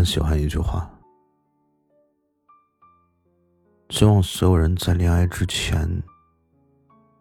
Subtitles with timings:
[0.00, 0.90] 很喜欢一句话，
[3.90, 6.02] 希望所有人在恋爱之前，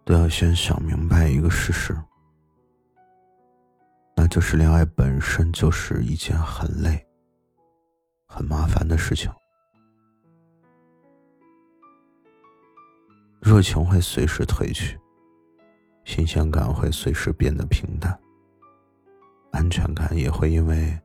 [0.06, 1.94] 都要先想明白一个事实，
[4.16, 7.06] 那就是恋爱本身就是一件很累、
[8.26, 9.30] 很麻烦的事情。
[13.42, 14.98] 热情会随时褪去，
[16.06, 18.18] 新鲜感会随时变得平淡，
[19.52, 20.98] 安全感也会因为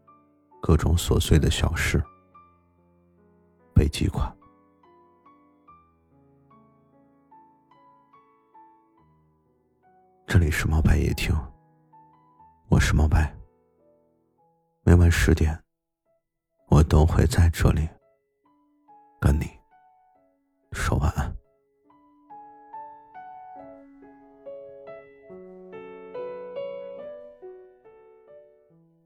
[0.67, 2.03] 各种琐碎的小事
[3.75, 4.35] 被击垮。
[10.27, 11.37] 这里是猫白夜听，
[12.71, 13.31] 我是猫白。
[14.85, 15.63] 每晚十点，
[16.69, 17.87] 我都会在这里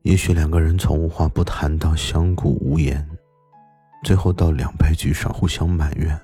[0.08, 3.06] 也许两个人从无话不谈到相顾无言，
[4.02, 6.18] 最后到两败俱伤、互相埋怨，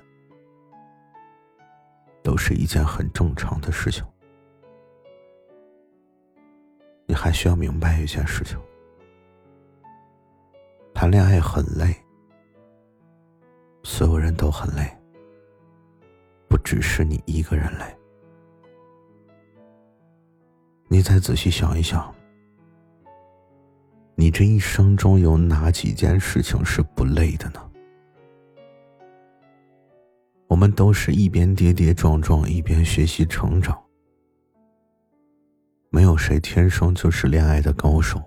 [2.23, 4.03] 都是一件很正常的事情。
[7.05, 8.59] 你还需要明白一件事情：
[10.91, 11.95] 谈恋爱很累，
[13.83, 14.91] 所有人都很累，
[16.49, 17.85] 不只是你一个人累。
[20.87, 22.11] 你再仔细想一想。
[24.17, 27.61] 你这一生中有哪几件事情是不累的呢？
[30.47, 33.77] 我们都是一边跌跌撞撞，一边学习成长。
[35.89, 38.21] 没有谁天生就是恋爱的高手。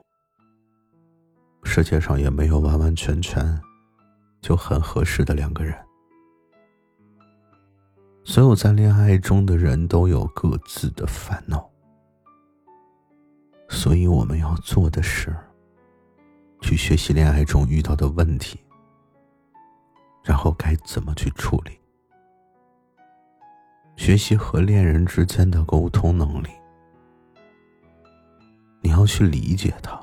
[1.64, 3.60] 世界上也没有完完全全
[4.40, 5.74] 就很合适的两个人。
[8.24, 11.66] 所有在恋爱中的人都有各自的烦恼，
[13.70, 15.34] 所以我们要做的是。
[16.60, 18.58] 去学习恋爱中遇到的问题，
[20.22, 21.78] 然后该怎么去处理。
[23.96, 26.48] 学习和恋人之间的沟通能力，
[28.80, 30.00] 你要去理解他，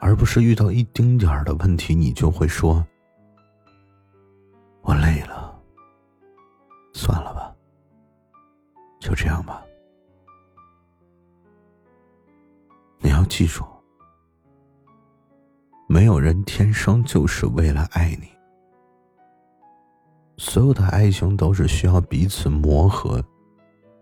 [0.00, 2.84] 而不是遇到一丁点儿的问题，你就会说
[4.82, 5.58] ：“我累了，
[6.92, 7.54] 算了吧，
[9.00, 9.64] 就这样吧。”
[13.00, 13.64] 你要记住。
[15.92, 18.28] 没有人天生就是为了爱你，
[20.36, 23.20] 所有的爱情都是需要彼此磨合、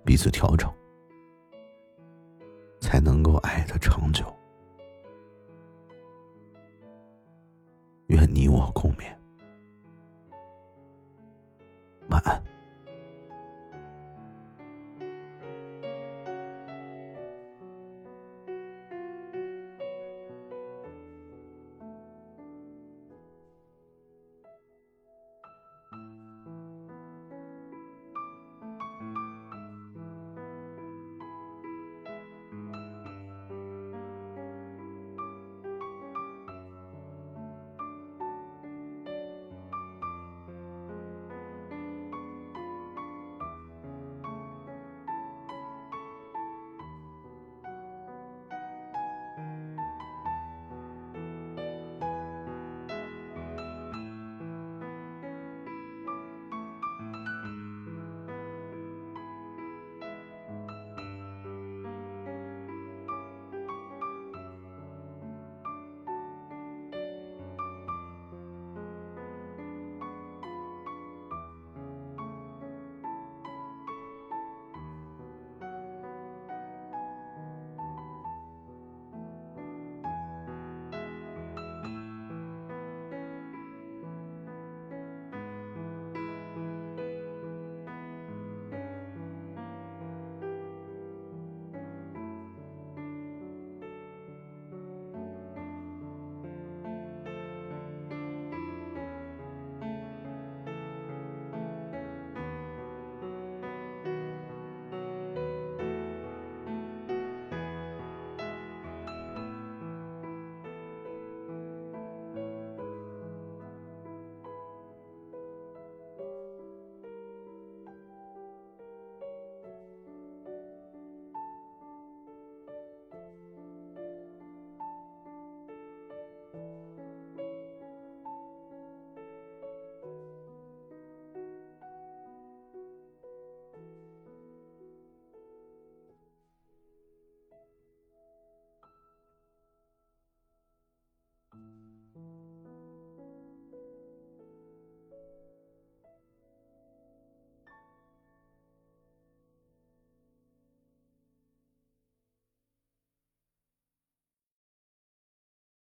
[0.05, 0.71] 彼此调整，
[2.79, 4.23] 才能够爱的长久。
[8.09, 9.05] 愿你我共勉，
[12.11, 12.45] 晚安。